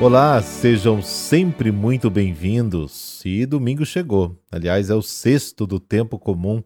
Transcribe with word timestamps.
Olá, 0.00 0.40
sejam 0.40 1.02
sempre 1.02 1.70
muito 1.70 2.08
bem-vindos. 2.08 3.22
E 3.22 3.44
domingo 3.44 3.84
chegou. 3.84 4.34
Aliás, 4.50 4.88
é 4.88 4.94
o 4.94 5.02
sexto 5.02 5.66
do 5.66 5.78
tempo 5.78 6.18
comum, 6.18 6.62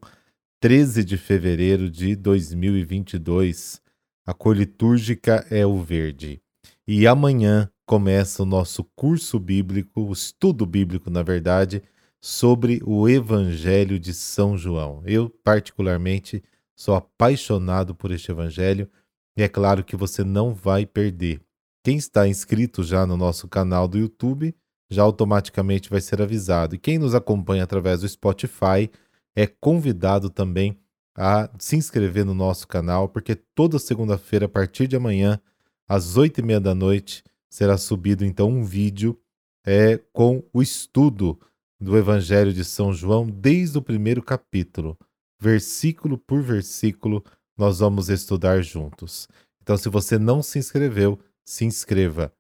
13 0.60 1.04
de 1.04 1.16
fevereiro 1.16 1.90
de 1.90 2.14
2022. 2.14 3.82
A 4.24 4.32
cor 4.32 4.56
litúrgica 4.56 5.44
é 5.50 5.66
o 5.66 5.82
verde. 5.82 6.40
E 6.86 7.08
amanhã 7.08 7.68
começa 7.84 8.44
o 8.44 8.46
nosso 8.46 8.84
curso 8.94 9.40
bíblico, 9.40 10.02
o 10.02 10.12
estudo 10.12 10.64
bíblico, 10.64 11.10
na 11.10 11.24
verdade, 11.24 11.82
sobre 12.20 12.80
o 12.86 13.08
Evangelho 13.08 13.98
de 13.98 14.14
São 14.14 14.56
João. 14.56 15.02
Eu, 15.04 15.28
particularmente, 15.42 16.40
sou 16.76 16.94
apaixonado 16.94 17.96
por 17.96 18.12
este 18.12 18.30
Evangelho 18.30 18.88
e 19.36 19.42
é 19.42 19.48
claro 19.48 19.82
que 19.82 19.96
você 19.96 20.22
não 20.22 20.54
vai 20.54 20.86
perder. 20.86 21.40
Quem 21.84 21.98
está 21.98 22.26
inscrito 22.26 22.82
já 22.82 23.06
no 23.06 23.14
nosso 23.14 23.46
canal 23.46 23.86
do 23.86 23.98
YouTube 23.98 24.56
já 24.90 25.02
automaticamente 25.02 25.90
vai 25.90 26.00
ser 26.00 26.22
avisado. 26.22 26.74
E 26.74 26.78
quem 26.78 26.98
nos 26.98 27.14
acompanha 27.14 27.62
através 27.62 28.00
do 28.00 28.08
Spotify 28.08 28.90
é 29.36 29.46
convidado 29.46 30.30
também 30.30 30.78
a 31.14 31.50
se 31.58 31.76
inscrever 31.76 32.24
no 32.24 32.34
nosso 32.34 32.66
canal, 32.66 33.08
porque 33.08 33.34
toda 33.34 33.78
segunda-feira, 33.78 34.46
a 34.46 34.48
partir 34.48 34.86
de 34.86 34.96
amanhã, 34.96 35.38
às 35.86 36.16
oito 36.16 36.40
e 36.40 36.42
meia 36.42 36.58
da 36.58 36.74
noite, 36.74 37.22
será 37.50 37.76
subido 37.76 38.24
então 38.24 38.48
um 38.48 38.64
vídeo 38.64 39.20
é, 39.66 39.98
com 40.10 40.42
o 40.54 40.62
estudo 40.62 41.38
do 41.78 41.98
Evangelho 41.98 42.52
de 42.52 42.64
São 42.64 42.94
João 42.94 43.26
desde 43.26 43.76
o 43.76 43.82
primeiro 43.82 44.22
capítulo, 44.22 44.98
versículo 45.38 46.16
por 46.16 46.42
versículo, 46.42 47.22
nós 47.58 47.80
vamos 47.80 48.08
estudar 48.08 48.62
juntos. 48.62 49.28
Então, 49.62 49.76
se 49.76 49.88
você 49.88 50.18
não 50.18 50.42
se 50.42 50.58
inscreveu, 50.58 51.18
se 51.44 51.64
inscreva. 51.64 52.32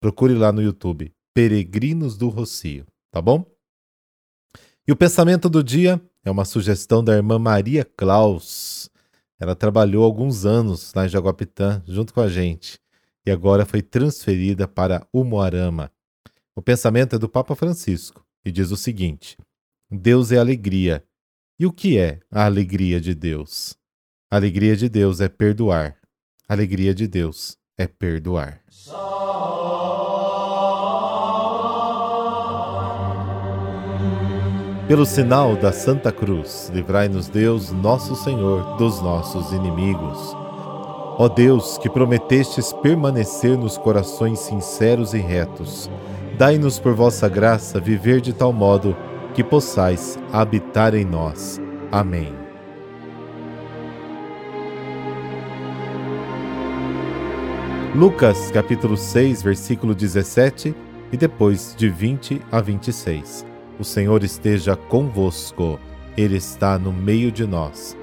Procure 0.00 0.34
lá 0.34 0.52
no 0.52 0.60
YouTube, 0.60 1.12
Peregrinos 1.34 2.16
do 2.16 2.28
Rocio, 2.28 2.86
tá 3.10 3.22
bom? 3.22 3.46
E 4.86 4.92
o 4.92 4.96
pensamento 4.96 5.48
do 5.48 5.62
dia 5.62 6.00
é 6.24 6.30
uma 6.30 6.44
sugestão 6.44 7.02
da 7.02 7.14
irmã 7.14 7.38
Maria 7.38 7.84
Klaus. 7.84 8.90
Ela 9.38 9.54
trabalhou 9.54 10.04
alguns 10.04 10.44
anos 10.44 10.92
lá 10.94 11.06
em 11.06 11.08
Jaguapitã 11.08 11.82
junto 11.86 12.12
com 12.12 12.20
a 12.20 12.28
gente 12.28 12.80
e 13.24 13.30
agora 13.30 13.64
foi 13.64 13.80
transferida 13.80 14.66
para 14.68 15.06
Umuarama. 15.12 15.90
O 16.54 16.60
pensamento 16.60 17.16
é 17.16 17.18
do 17.18 17.28
Papa 17.28 17.54
Francisco 17.54 18.24
e 18.44 18.50
diz 18.50 18.70
o 18.70 18.76
seguinte: 18.76 19.36
Deus 19.90 20.32
é 20.32 20.38
alegria. 20.38 21.04
E 21.58 21.66
o 21.66 21.72
que 21.72 21.96
é 21.96 22.20
a 22.30 22.44
alegria 22.44 23.00
de 23.00 23.14
Deus? 23.14 23.76
A 24.30 24.36
alegria 24.36 24.76
de 24.76 24.88
Deus 24.88 25.20
é 25.20 25.28
perdoar. 25.28 25.96
A 26.48 26.54
alegria 26.54 26.94
de 26.94 27.06
Deus 27.06 27.56
é 27.82 27.86
perdoar. 27.86 28.60
Pelo 34.86 35.06
sinal 35.06 35.56
da 35.56 35.72
Santa 35.72 36.12
Cruz, 36.12 36.70
livrai-nos 36.72 37.28
Deus, 37.28 37.70
nosso 37.72 38.14
Senhor, 38.14 38.76
dos 38.76 39.00
nossos 39.00 39.52
inimigos. 39.52 40.36
Ó 41.18 41.28
Deus, 41.28 41.78
que 41.78 41.88
prometestes 41.88 42.72
permanecer 42.74 43.56
nos 43.56 43.78
corações 43.78 44.40
sinceros 44.40 45.14
e 45.14 45.18
retos, 45.18 45.90
dai-nos 46.36 46.78
por 46.78 46.94
vossa 46.94 47.28
graça 47.28 47.80
viver 47.80 48.20
de 48.20 48.32
tal 48.32 48.52
modo 48.52 48.96
que 49.34 49.42
possais 49.42 50.18
habitar 50.32 50.94
em 50.94 51.04
nós. 51.04 51.60
Amém. 51.90 52.41
Lucas 57.94 58.50
capítulo 58.50 58.96
6, 58.96 59.42
versículo 59.42 59.94
17 59.94 60.74
e 61.12 61.16
depois 61.16 61.74
de 61.76 61.90
20 61.90 62.40
a 62.50 62.58
26. 62.58 63.44
O 63.78 63.84
Senhor 63.84 64.24
esteja 64.24 64.74
convosco, 64.74 65.78
Ele 66.16 66.38
está 66.38 66.78
no 66.78 66.90
meio 66.90 67.30
de 67.30 67.46
nós. 67.46 67.94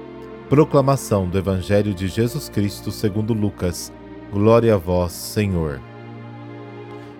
Proclamação 0.48 1.28
do 1.28 1.36
Evangelho 1.36 1.92
de 1.92 2.06
Jesus 2.06 2.48
Cristo 2.48 2.92
segundo 2.92 3.34
Lucas. 3.34 3.92
Glória 4.32 4.76
a 4.76 4.78
vós, 4.78 5.10
Senhor. 5.10 5.80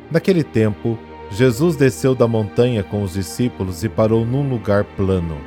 Naquele 0.08 0.44
tempo, 0.44 0.96
Jesus 1.32 1.74
desceu 1.74 2.14
da 2.14 2.28
montanha 2.28 2.84
com 2.84 3.02
os 3.02 3.14
discípulos 3.14 3.82
e 3.82 3.88
parou 3.88 4.24
num 4.24 4.48
lugar 4.48 4.84
plano. 4.84 5.38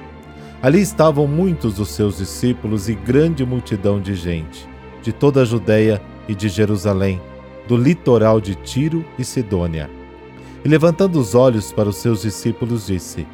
Ali 0.61 0.81
estavam 0.81 1.25
muitos 1.25 1.75
dos 1.75 1.87
seus 1.87 2.17
discípulos 2.17 2.89
e 2.89 2.95
grande 2.95 3.45
multidão 3.45 4.01
de 4.01 4.13
gente, 4.13 4.67
de 5.01 5.13
toda 5.13 5.43
a 5.43 5.45
Judéia 5.45 6.01
e 6.27 6.35
de 6.35 6.49
Jerusalém, 6.49 7.21
do 7.67 7.77
litoral 7.77 8.39
de 8.39 8.55
Tiro 8.55 9.03
e 9.17 9.23
Sidônia. 9.23 9.89
E 10.63 10.67
levantando 10.67 11.19
os 11.19 11.35
olhos 11.35 11.71
para 11.71 11.89
os 11.89 11.97
seus 11.97 12.21
discípulos, 12.21 12.87
disse: 12.87 13.27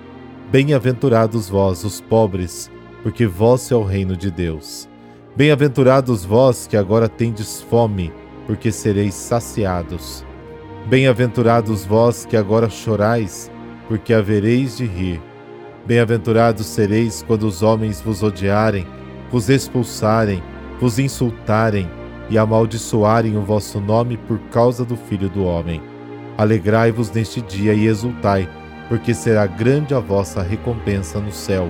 Bem-aventurados 0.52 1.50
vós, 1.50 1.84
os 1.84 2.02
pobres, 2.02 2.72
porque 3.04 3.28
vós 3.28 3.72
é 3.72 3.76
o 3.76 3.84
reino 3.84 4.18
de 4.18 4.32
Deus. 4.32 4.90
Bem-aventurados 5.36 6.26
vós 6.26 6.66
que 6.66 6.76
agora 6.76 7.08
tendes 7.08 7.62
fome, 7.62 8.12
porque 8.48 8.72
sereis 8.72 9.14
saciados. 9.14 10.26
Bem-aventurados 10.88 11.86
vós 11.86 12.26
que 12.26 12.36
agora 12.36 12.70
chorais, 12.70 13.52
porque 13.88 14.14
havereis 14.14 14.78
de 14.78 14.86
rir. 14.86 15.22
Bem-aventurados 15.86 16.66
sereis 16.66 17.24
quando 17.26 17.44
os 17.44 17.62
homens 17.62 18.02
vos 18.02 18.24
odiarem, 18.24 18.88
vos 19.32 19.50
expulsarem, 19.50 20.42
vos 20.80 20.98
insultarem 20.98 21.99
e 22.30 22.38
amaldiçoarem 22.38 23.38
o 23.38 23.42
vosso 23.42 23.80
nome 23.80 24.18
por 24.18 24.40
causa 24.52 24.86
do 24.86 24.96
Filho 24.96 25.30
do 25.30 25.44
Homem. 25.44 25.82
Alegrai-vos 26.38 27.12
neste 27.12 27.42
dia 27.42 27.74
e 27.74 27.86
exultai, 27.86 28.48
porque 28.88 29.14
será 29.14 29.46
grande 29.46 29.94
a 29.94 30.00
vossa 30.00 30.42
recompensa 30.42 31.20
no 31.20 31.32
céu, 31.32 31.70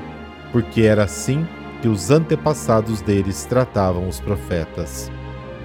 porque 0.52 0.82
era 0.82 1.04
assim 1.04 1.46
que 1.82 1.88
os 1.88 2.12
antepassados 2.12 3.02
deles 3.02 3.46
tratavam 3.46 4.08
os 4.08 4.20
profetas. 4.20 5.12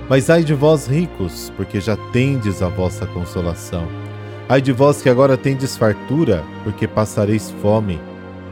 Mas 0.09 0.28
ai 0.28 0.44
de 0.44 0.54
vós 0.54 0.87
ricos, 0.87 1.53
porque 1.56 1.81
já 1.81 1.97
tendes 2.12 2.62
a 2.62 2.69
vossa 2.69 3.06
consolação. 3.06 3.88
Ai 4.49 4.60
de 4.60 4.72
vós 4.72 5.00
que 5.00 5.09
agora 5.09 5.37
tendes 5.37 5.77
fartura, 5.77 6.44
porque 6.62 6.87
passareis 6.87 7.50
fome. 7.62 7.99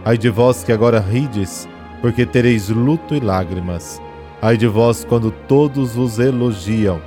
Ai 0.04 0.16
de 0.16 0.30
vós 0.30 0.64
que 0.64 0.72
agora 0.72 0.98
rides, 0.98 1.68
porque 2.00 2.24
tereis 2.24 2.68
luto 2.68 3.14
e 3.14 3.20
lágrimas. 3.20 4.00
Ai 4.44 4.56
de 4.56 4.66
vós 4.66 5.04
quando 5.04 5.30
todos 5.30 5.94
vos 5.94 6.18
elogiam. 6.18 7.00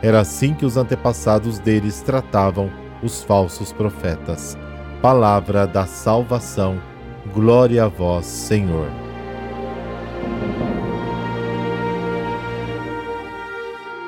Era 0.00 0.20
assim 0.20 0.54
que 0.54 0.64
os 0.64 0.78
antepassados 0.78 1.58
deles 1.58 2.00
tratavam 2.00 2.72
os 3.02 3.22
falsos 3.22 3.70
profetas. 3.70 4.56
Palavra 5.02 5.66
da 5.66 5.84
salvação. 5.84 6.80
Glória 7.34 7.84
a 7.84 7.88
vós, 7.88 8.24
Senhor. 8.24 8.88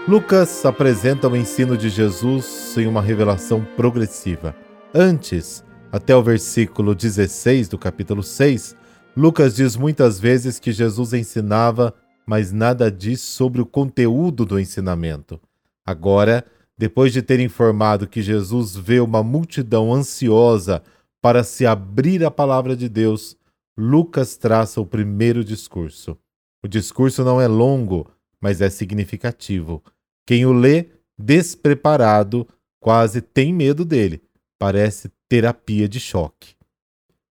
Lucas 0.08 0.64
apresenta 0.64 1.28
o 1.28 1.36
ensino 1.36 1.76
de 1.76 1.90
Jesus 1.90 2.74
em 2.78 2.86
uma 2.86 3.02
revelação 3.02 3.62
progressiva. 3.76 4.56
Antes, 4.94 5.62
até 5.92 6.16
o 6.16 6.22
versículo 6.22 6.94
16 6.94 7.68
do 7.68 7.76
capítulo 7.76 8.22
6, 8.22 8.74
Lucas 9.14 9.54
diz 9.54 9.76
muitas 9.76 10.18
vezes 10.18 10.58
que 10.58 10.72
Jesus 10.72 11.12
ensinava 11.12 11.92
mas 12.26 12.52
nada 12.52 12.90
diz 12.90 13.20
sobre 13.20 13.60
o 13.60 13.66
conteúdo 13.66 14.44
do 14.44 14.58
ensinamento. 14.58 15.40
Agora, 15.84 16.44
depois 16.76 17.12
de 17.12 17.22
ter 17.22 17.40
informado 17.40 18.06
que 18.06 18.22
Jesus 18.22 18.76
vê 18.76 19.00
uma 19.00 19.22
multidão 19.22 19.92
ansiosa 19.92 20.82
para 21.20 21.44
se 21.44 21.66
abrir 21.66 22.24
à 22.24 22.30
palavra 22.30 22.76
de 22.76 22.88
Deus, 22.88 23.36
Lucas 23.76 24.36
traça 24.36 24.80
o 24.80 24.86
primeiro 24.86 25.44
discurso. 25.44 26.16
O 26.62 26.68
discurso 26.68 27.24
não 27.24 27.40
é 27.40 27.46
longo, 27.46 28.10
mas 28.40 28.60
é 28.60 28.70
significativo. 28.70 29.82
Quem 30.26 30.46
o 30.46 30.52
lê 30.52 30.88
despreparado 31.18 32.46
quase 32.80 33.20
tem 33.20 33.52
medo 33.52 33.84
dele. 33.84 34.22
Parece 34.58 35.10
terapia 35.28 35.88
de 35.88 36.00
choque. 36.00 36.54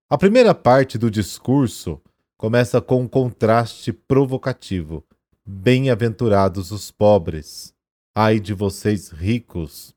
A 0.10 0.18
primeira 0.18 0.56
parte 0.56 0.98
do 0.98 1.12
discurso 1.12 2.01
começa 2.42 2.82
com 2.82 3.04
um 3.04 3.08
contraste 3.08 3.94
provocativo. 3.94 5.06
Bem-aventurados 5.46 6.72
os 6.72 6.90
pobres, 6.90 7.72
ai 8.16 8.40
de 8.40 8.52
vocês 8.52 9.10
ricos. 9.10 9.94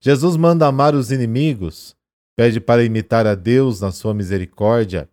Jesus 0.00 0.36
manda 0.36 0.66
amar 0.66 0.96
os 0.96 1.12
inimigos, 1.12 1.94
pede 2.34 2.58
para 2.58 2.82
imitar 2.82 3.24
a 3.24 3.36
Deus 3.36 3.82
na 3.82 3.92
sua 3.92 4.12
misericórdia. 4.12 5.08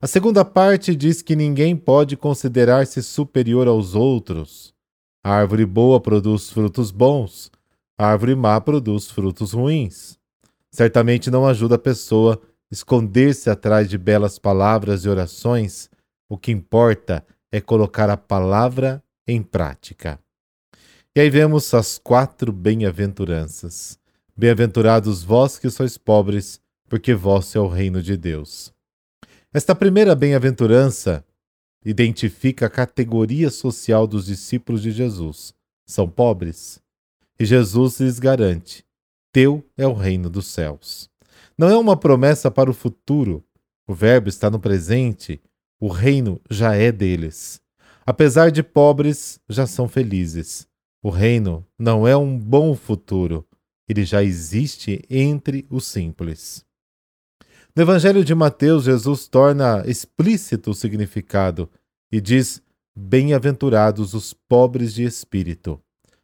A 0.00 0.06
segunda 0.06 0.42
parte 0.42 0.96
diz 0.96 1.20
que 1.20 1.36
ninguém 1.36 1.76
pode 1.76 2.16
considerar-se 2.16 3.02
superior 3.02 3.68
aos 3.68 3.94
outros. 3.94 4.72
A 5.22 5.32
árvore 5.32 5.66
boa 5.66 6.00
produz 6.00 6.48
frutos 6.48 6.90
bons, 6.90 7.52
a 7.98 8.06
árvore 8.06 8.34
má 8.34 8.58
produz 8.58 9.10
frutos 9.10 9.52
ruins. 9.52 10.18
Certamente 10.70 11.30
não 11.30 11.46
ajuda 11.46 11.74
a 11.74 11.78
pessoa 11.78 12.40
esconder-se 12.70 13.50
atrás 13.50 13.88
de 13.88 13.98
belas 13.98 14.38
palavras 14.38 15.04
e 15.04 15.08
orações, 15.08 15.88
o 16.28 16.36
que 16.36 16.50
importa 16.50 17.24
é 17.52 17.60
colocar 17.60 18.10
a 18.10 18.16
palavra 18.16 19.02
em 19.26 19.42
prática. 19.42 20.18
E 21.14 21.20
aí 21.20 21.30
vemos 21.30 21.72
as 21.72 21.98
quatro 21.98 22.52
bem-aventuranças. 22.52 23.98
Bem-aventurados 24.36 25.22
vós 25.22 25.58
que 25.58 25.70
sois 25.70 25.96
pobres, 25.96 26.60
porque 26.88 27.14
vosso 27.14 27.56
é 27.56 27.60
o 27.60 27.68
reino 27.68 28.02
de 28.02 28.16
Deus. 28.16 28.72
Esta 29.52 29.74
primeira 29.74 30.16
bem-aventurança 30.16 31.24
identifica 31.84 32.66
a 32.66 32.70
categoria 32.70 33.50
social 33.50 34.06
dos 34.06 34.26
discípulos 34.26 34.82
de 34.82 34.90
Jesus. 34.90 35.54
São 35.86 36.08
pobres. 36.08 36.80
E 37.38 37.44
Jesus 37.44 38.00
lhes 38.00 38.18
garante: 38.18 38.84
Teu 39.30 39.64
é 39.76 39.86
o 39.86 39.92
reino 39.92 40.28
dos 40.28 40.46
céus. 40.48 41.08
Não 41.56 41.68
é 41.68 41.76
uma 41.76 41.96
promessa 41.96 42.50
para 42.50 42.70
o 42.70 42.74
futuro. 42.74 43.44
O 43.86 43.94
Verbo 43.94 44.28
está 44.28 44.50
no 44.50 44.58
presente. 44.58 45.40
O 45.80 45.88
reino 45.88 46.40
já 46.50 46.74
é 46.74 46.90
deles. 46.90 47.60
Apesar 48.06 48.50
de 48.50 48.62
pobres, 48.62 49.40
já 49.48 49.66
são 49.66 49.88
felizes. 49.88 50.66
O 51.02 51.10
reino 51.10 51.66
não 51.78 52.08
é 52.08 52.16
um 52.16 52.38
bom 52.38 52.74
futuro, 52.74 53.46
ele 53.86 54.06
já 54.06 54.22
existe 54.24 55.02
entre 55.10 55.66
os 55.68 55.86
simples. 55.86 56.64
No 57.76 57.82
Evangelho 57.82 58.24
de 58.24 58.34
Mateus, 58.34 58.84
Jesus 58.84 59.28
torna 59.28 59.84
explícito 59.86 60.70
o 60.70 60.74
significado 60.74 61.68
e 62.10 62.20
diz: 62.20 62.62
Bem-aventurados 62.96 64.14
os 64.14 64.32
pobres 64.32 64.94
de 64.94 65.04
espírito. 65.04 65.78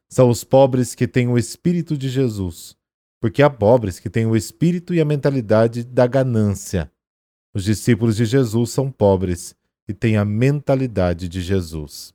São 0.09 0.31
os 0.31 0.45
pobres 0.45 0.95
que 0.95 1.07
têm 1.07 1.29
o 1.29 1.37
espírito 1.37 1.97
de 1.97 2.09
Jesus, 2.09 2.75
porque 3.21 3.43
há 3.43 3.51
pobres 3.51 4.01
que 4.01 4.09
têm 4.09 4.27
o 4.27 4.35
espírito 4.35 4.95
e 4.95 5.01
a 5.01 5.05
mentalidade 5.05 5.85
da 5.85 6.07
ganância. 6.07 6.91
Os 7.53 7.65
discípulos 7.65 8.17
de 8.17 8.25
Jesus 8.25 8.71
são 8.71 8.91
pobres 8.91 9.55
e 9.87 9.93
têm 9.93 10.17
a 10.17 10.25
mentalidade 10.25 11.29
de 11.29 11.41
Jesus. 11.41 12.15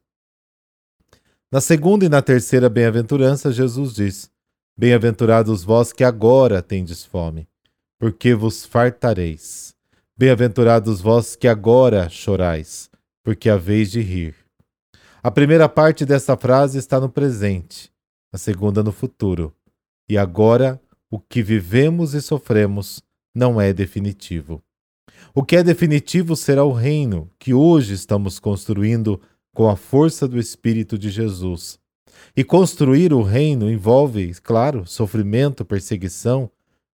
Na 1.52 1.62
segunda 1.62 2.06
e 2.06 2.10
na 2.10 2.22
terceira 2.22 2.68
bem-aventurança, 2.68 3.52
Jesus 3.52 3.94
diz: 3.94 4.32
Bem-aventurados 4.78 5.64
vós 5.64 5.94
que 5.94 6.04
agora 6.04 6.62
tendes 6.62 7.06
fome, 7.06 7.48
porque 8.00 8.34
vos 8.34 8.66
fartareis. 8.66 9.76
Bem-aventurados 10.18 11.02
vós 11.02 11.36
que 11.36 11.48
agora 11.48 12.10
chorais, 12.10 12.90
porque 13.24 13.50
haveis 13.50 13.92
de 13.92 14.02
rir. 14.02 14.36
A 15.22 15.30
primeira 15.30 15.68
parte 15.68 16.06
dessa 16.06 16.38
frase 16.38 16.78
está 16.78 17.00
no 17.00 17.10
presente, 17.10 17.92
a 18.32 18.38
segunda 18.38 18.82
no 18.82 18.92
futuro. 18.92 19.54
E 20.08 20.18
agora, 20.18 20.80
o 21.16 21.20
que 21.30 21.42
vivemos 21.42 22.14
e 22.14 22.22
sofremos 22.22 23.02
não 23.34 23.62
é 23.62 23.72
definitivo. 23.72 24.62
O 25.34 25.46
que 25.46 25.56
é 25.56 25.64
definitivo 25.64 26.36
será 26.36 26.66
o 26.66 26.74
reino 26.74 27.32
que 27.40 27.54
hoje 27.54 27.94
estamos 27.94 28.38
construindo 28.38 29.22
com 29.54 29.70
a 29.70 29.78
força 29.78 30.28
do 30.28 30.38
Espírito 30.38 31.00
de 31.00 31.10
Jesus 31.10 31.80
e 32.36 32.44
construir 32.44 33.14
o 33.14 33.22
reino 33.22 33.72
envolve, 33.72 34.34
claro, 34.44 34.86
sofrimento, 34.86 35.64
perseguição, 35.64 36.52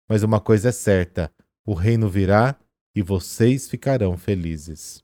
mas 0.06 0.23
uma 0.23 0.38
coisa 0.38 0.69
é 0.69 0.73
certa: 0.73 1.32
o 1.64 1.73
reino 1.73 2.06
virá 2.06 2.55
e 2.94 3.00
vocês 3.00 3.70
ficarão 3.70 4.19
felizes. 4.19 5.02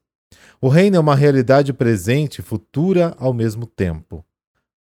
O 0.60 0.68
reino 0.68 0.96
é 0.98 1.00
uma 1.00 1.16
realidade 1.16 1.72
presente 1.72 2.40
e 2.40 2.42
futura 2.42 3.14
ao 3.18 3.32
mesmo 3.32 3.64
tempo. 3.64 4.22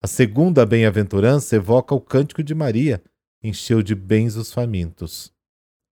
A 0.01 0.07
segunda 0.07 0.65
bem-aventurança 0.65 1.55
evoca 1.55 1.93
o 1.93 2.01
cântico 2.01 2.41
de 2.41 2.55
Maria, 2.55 2.99
encheu 3.43 3.83
de 3.83 3.93
bens 3.93 4.35
os 4.35 4.53
famintos. 4.53 5.33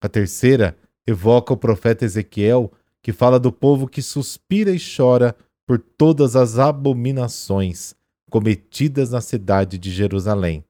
A 0.01 0.07
terceira 0.07 0.77
evoca 1.05 1.53
o 1.53 1.57
profeta 1.57 2.05
Ezequiel, 2.05 2.71
que 3.01 3.11
fala 3.11 3.39
do 3.39 3.51
povo 3.51 3.87
que 3.87 4.01
suspira 4.01 4.71
e 4.71 4.79
chora 4.79 5.35
por 5.67 5.79
todas 5.79 6.35
as 6.35 6.57
abominações, 6.57 7.93
cometidas 8.29 9.11
na 9.11 9.21
cidade 9.21 9.77
de 9.77 9.91
Jerusalém. 9.91 10.63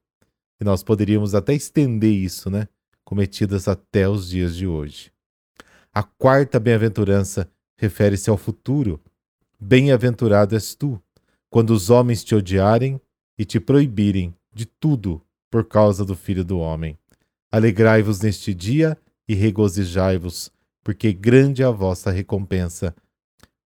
E 0.60 0.64
nós 0.64 0.84
poderíamos 0.84 1.36
até 1.36 1.54
estender 1.54 2.14
isso, 2.14 2.50
né? 2.50 2.68
Cometidas 3.04 3.68
até 3.68 4.08
os 4.08 4.30
dias 4.30 4.56
de 4.56 4.68
hoje. 4.68 5.12
A 5.94 6.04
quarta 6.04 6.60
bem-aventurança 6.60 7.50
refere-se 7.78 8.30
ao 8.30 8.38
futuro. 8.38 9.00
Bem-aventurado 9.60 10.56
és 10.56 10.74
tu, 10.76 11.02
quando 11.50 11.72
os 11.72 11.90
homens 11.90 12.24
te 12.24 12.34
odiarem 12.34 13.00
e 13.38 13.44
te 13.44 13.60
proibirem 13.60 14.34
de 14.54 14.66
tudo 14.66 15.22
por 15.52 15.66
causa 15.66 16.06
do 16.06 16.16
Filho 16.16 16.44
do 16.44 16.58
Homem. 16.58 16.98
Alegrai-vos 17.52 18.22
neste 18.22 18.54
dia 18.54 18.98
e 19.28 19.36
regozijai-vos, 19.36 20.50
porque 20.84 21.12
grande 21.12 21.62
é 21.62 21.66
a 21.66 21.72
vossa 21.72 22.10
recompensa, 22.10 22.96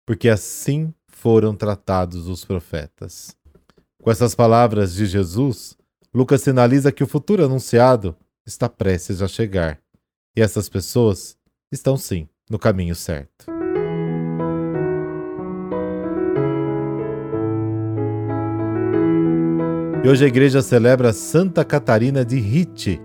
porque 0.07 0.29
assim 0.29 0.95
foram 1.09 1.57
tratados 1.57 2.29
os 2.29 2.45
profetas. 2.45 3.35
Com 4.03 4.11
essas 4.11 4.35
palavras 4.35 4.95
de 4.95 5.07
Jesus, 5.07 5.77
Lucas 6.15 6.43
sinaliza 6.43 6.93
que 6.93 7.03
o 7.03 7.07
futuro 7.07 7.45
anunciado 7.45 8.17
está 8.47 8.69
prestes 8.69 9.23
a 9.23 9.29
chegar. 9.29 9.81
E 10.37 10.41
essas 10.41 10.69
pessoas 10.69 11.37
estão 11.73 11.97
sim 11.97 12.29
no 12.49 12.59
caminho 12.59 12.95
certo. 12.95 13.50
E 20.03 20.09
hoje 20.09 20.25
a 20.25 20.29
igreja 20.29 20.63
celebra 20.63 21.13
Santa 21.13 21.63
Catarina 21.63 22.25
de 22.25 22.41
Rite. 22.41 22.99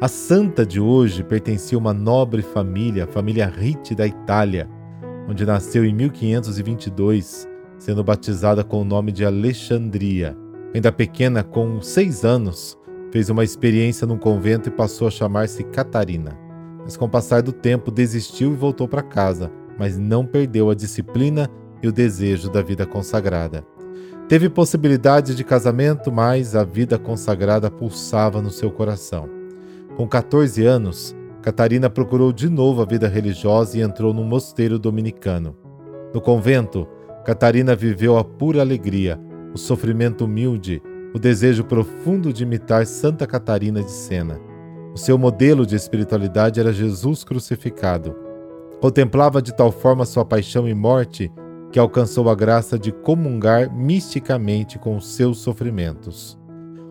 A 0.00 0.08
santa 0.08 0.66
de 0.66 0.80
hoje 0.80 1.22
pertencia 1.22 1.78
a 1.78 1.80
uma 1.80 1.94
nobre 1.94 2.42
família, 2.42 3.04
a 3.04 3.06
família 3.06 3.46
Rite 3.46 3.94
da 3.94 4.04
Itália, 4.04 4.68
onde 5.28 5.46
nasceu 5.46 5.84
em 5.84 5.94
1522 5.94 7.48
sendo 7.78 8.02
batizada 8.02 8.64
com 8.64 8.80
o 8.80 8.84
nome 8.84 9.12
de 9.12 9.24
Alexandria. 9.24 10.36
Ainda 10.74 10.90
pequena, 10.90 11.44
com 11.44 11.80
seis 11.80 12.24
anos, 12.24 12.76
fez 13.12 13.30
uma 13.30 13.44
experiência 13.44 14.06
num 14.06 14.18
convento 14.18 14.68
e 14.68 14.72
passou 14.72 15.06
a 15.06 15.12
chamar-se 15.12 15.62
Catarina. 15.62 16.36
Mas 16.82 16.96
com 16.96 17.04
o 17.04 17.10
passar 17.10 17.42
do 17.42 17.52
tempo 17.52 17.92
desistiu 17.92 18.52
e 18.52 18.56
voltou 18.56 18.88
para 18.88 19.02
casa, 19.02 19.52
mas 19.78 19.96
não 19.96 20.26
perdeu 20.26 20.68
a 20.68 20.74
disciplina 20.74 21.48
e 21.80 21.86
o 21.86 21.92
desejo 21.92 22.50
da 22.50 22.60
vida 22.60 22.84
consagrada. 22.84 23.64
Teve 24.28 24.48
possibilidade 24.48 25.34
de 25.34 25.44
casamento, 25.44 26.10
mas 26.10 26.56
a 26.56 26.64
vida 26.64 26.98
consagrada 26.98 27.70
pulsava 27.70 28.40
no 28.40 28.50
seu 28.50 28.70
coração. 28.70 29.28
Com 29.96 30.08
14 30.08 30.64
anos, 30.64 31.14
Catarina 31.42 31.90
procurou 31.90 32.32
de 32.32 32.48
novo 32.48 32.80
a 32.80 32.86
vida 32.86 33.06
religiosa 33.06 33.76
e 33.76 33.82
entrou 33.82 34.14
num 34.14 34.24
mosteiro 34.24 34.78
dominicano. 34.78 35.54
No 36.14 36.22
convento, 36.22 36.88
Catarina 37.22 37.76
viveu 37.76 38.16
a 38.16 38.24
pura 38.24 38.62
alegria, 38.62 39.20
o 39.52 39.58
sofrimento 39.58 40.24
humilde, 40.24 40.82
o 41.14 41.18
desejo 41.18 41.62
profundo 41.62 42.32
de 42.32 42.44
imitar 42.44 42.86
Santa 42.86 43.26
Catarina 43.26 43.82
de 43.82 43.90
Sena. 43.90 44.40
O 44.94 44.96
seu 44.96 45.18
modelo 45.18 45.66
de 45.66 45.76
espiritualidade 45.76 46.58
era 46.58 46.72
Jesus 46.72 47.24
crucificado. 47.24 48.16
Contemplava 48.80 49.42
de 49.42 49.54
tal 49.54 49.70
forma 49.70 50.06
sua 50.06 50.24
paixão 50.24 50.66
e 50.66 50.72
morte 50.72 51.30
que 51.74 51.78
alcançou 51.80 52.30
a 52.30 52.36
graça 52.36 52.78
de 52.78 52.92
comungar 52.92 53.68
misticamente 53.74 54.78
com 54.78 54.96
os 54.96 55.08
seus 55.08 55.38
sofrimentos. 55.38 56.38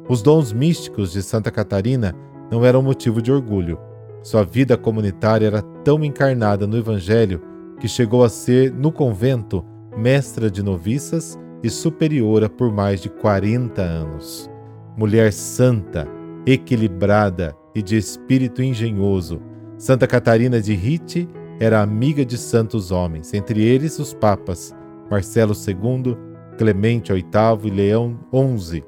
Os 0.09 0.21
dons 0.21 0.51
místicos 0.51 1.13
de 1.13 1.23
Santa 1.23 1.49
Catarina 1.49 2.13
não 2.51 2.65
eram 2.65 2.81
motivo 2.81 3.21
de 3.21 3.31
orgulho. 3.31 3.79
Sua 4.21 4.43
vida 4.43 4.75
comunitária 4.75 5.47
era 5.47 5.61
tão 5.61 6.03
encarnada 6.03 6.67
no 6.67 6.75
Evangelho 6.75 7.41
que 7.79 7.87
chegou 7.87 8.25
a 8.25 8.29
ser, 8.29 8.73
no 8.73 8.91
convento, 8.91 9.63
mestra 9.95 10.51
de 10.51 10.61
noviças 10.61 11.39
e 11.63 11.69
superiora 11.69 12.49
por 12.49 12.69
mais 12.69 12.99
de 12.99 13.07
40 13.07 13.81
anos. 13.81 14.51
Mulher 14.97 15.31
santa, 15.31 16.05
equilibrada 16.45 17.55
e 17.73 17.81
de 17.81 17.95
espírito 17.95 18.61
engenhoso, 18.61 19.41
Santa 19.77 20.05
Catarina 20.05 20.59
de 20.59 20.73
Rite 20.73 21.29
era 21.63 21.81
amiga 21.81 22.25
de 22.25 22.37
santos 22.37 22.91
homens, 22.91 23.33
entre 23.33 23.63
eles 23.63 23.97
os 23.97 24.13
papas 24.13 24.75
Marcelo 25.09 25.53
II, 25.53 26.17
Clemente 26.57 27.13
VIII 27.13 27.23
e 27.63 27.69
Leão 27.69 28.19
XI. 28.57 28.83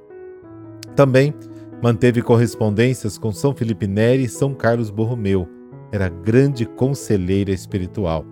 Também 0.95 1.33
manteve 1.81 2.21
correspondências 2.21 3.17
com 3.17 3.31
São 3.31 3.55
Felipe 3.55 3.87
Neri 3.87 4.25
e 4.25 4.29
São 4.29 4.53
Carlos 4.53 4.89
Borromeu. 4.89 5.47
Era 5.91 6.09
grande 6.09 6.65
conselheira 6.65 7.51
espiritual. 7.51 8.25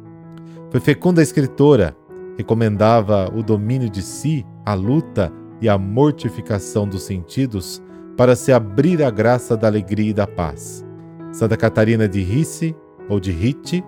Foi 0.69 0.79
fecunda 0.79 1.21
escritora, 1.21 1.95
recomendava 2.38 3.31
o 3.33 3.43
domínio 3.43 3.89
de 3.89 4.01
si, 4.01 4.45
a 4.65 4.73
luta 4.73 5.31
e 5.62 5.69
a 5.69 5.77
mortificação 5.77 6.88
dos 6.88 7.03
sentidos 7.03 7.81
para 8.17 8.35
se 8.35 8.51
abrir 8.51 9.03
à 9.03 9.09
graça 9.09 9.55
da 9.55 9.67
alegria 9.67 10.09
e 10.09 10.13
da 10.13 10.27
paz. 10.27 10.85
Santa 11.31 11.55
Catarina 11.55 12.07
de 12.07 12.21
Risse, 12.21 12.75
ou 13.09 13.19
de 13.19 13.31
Rite, 13.31 13.83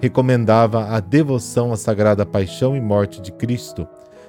recomendava 0.00 0.86
a 0.86 1.00
devoção 1.00 1.72
à 1.72 1.76
sagrada 1.76 2.26
paixão 2.26 2.76
e 2.76 2.80
morte 2.80 3.20
de 3.20 3.32
Cristo, 3.32 3.86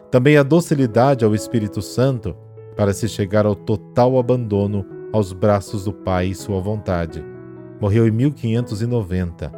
também 0.10 0.38
a 0.38 0.44
docilidade 0.44 1.26
ao 1.26 1.36
Espírito 1.36 1.82
Santo, 1.82 2.36
para 2.76 2.94
se 2.94 3.10
chegar 3.10 3.46
ao 3.46 3.56
total 3.56 4.18
abandono 4.18 4.86
aos 5.12 5.34
braços 5.34 5.86
do 5.86 5.94
Pai 5.94 6.28
e 6.28 6.36
sua 6.36 6.60
vontade. 6.60 7.24
Morreu 7.82 8.08
em 8.08 8.12
1590. 8.12 9.52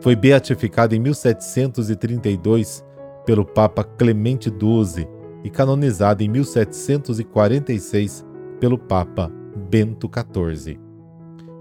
Foi 0.00 0.16
beatificado 0.16 0.94
em 0.94 0.98
1732 0.98 2.84
pelo 3.24 3.44
Papa 3.44 3.84
Clemente 3.84 4.48
XII 4.50 5.06
e 5.44 5.50
canonizada 5.50 6.22
em 6.22 6.28
1746 6.28 8.24
pelo 8.60 8.78
Papa 8.78 9.30
Bento 9.70 10.08
XIV. 10.08 10.78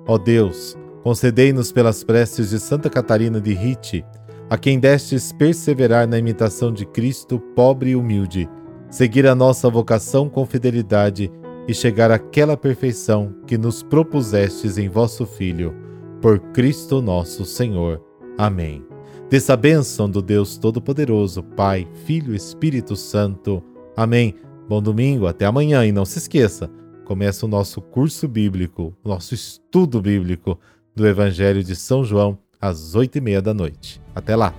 Ó 0.07 0.17
Deus, 0.17 0.77
concedei-nos 1.05 1.71
pelas 1.71 2.03
preces 2.03 2.49
de 2.49 2.59
Santa 2.59 2.89
Catarina 2.89 3.39
de 3.39 3.53
Rite, 3.53 4.03
a 4.49 4.57
quem 4.57 4.79
destes 4.79 5.31
perseverar 5.31 6.07
na 6.07 6.17
imitação 6.17 6.73
de 6.73 6.83
Cristo, 6.83 7.39
pobre 7.55 7.91
e 7.91 7.95
humilde, 7.95 8.49
seguir 8.89 9.27
a 9.27 9.35
nossa 9.35 9.69
vocação 9.69 10.27
com 10.27 10.43
fidelidade 10.47 11.31
e 11.67 11.75
chegar 11.75 12.09
àquela 12.09 12.57
perfeição 12.57 13.35
que 13.45 13.55
nos 13.55 13.83
propusestes 13.83 14.79
em 14.79 14.89
vosso 14.89 15.27
Filho, 15.27 15.75
por 16.19 16.39
Cristo 16.39 17.03
nosso 17.03 17.45
Senhor. 17.45 18.01
Amém. 18.35 18.83
Dessa 19.29 19.55
bênção 19.55 20.09
do 20.09 20.23
Deus 20.23 20.57
Todo-Poderoso, 20.57 21.43
Pai, 21.43 21.87
Filho 22.05 22.33
e 22.33 22.35
Espírito 22.35 22.95
Santo. 22.95 23.61
Amém. 23.95 24.33
Bom 24.67 24.81
domingo, 24.81 25.27
até 25.27 25.45
amanhã 25.45 25.85
e 25.85 25.91
não 25.91 26.03
se 26.03 26.17
esqueça, 26.17 26.67
começa 27.05 27.45
o 27.45 27.49
nosso 27.49 27.79
curso 27.79 28.27
bíblico, 28.27 28.91
o 29.03 29.09
nosso 29.09 29.35
estudo 29.35 30.01
bíblico 30.01 30.59
do 30.95 31.05
Evangelho 31.05 31.63
de 31.63 31.75
São 31.75 32.03
João 32.03 32.37
às 32.59 32.95
oito 32.95 33.17
e 33.17 33.21
meia 33.21 33.41
da 33.41 33.53
noite. 33.53 34.01
Até 34.15 34.35
lá! 34.35 34.53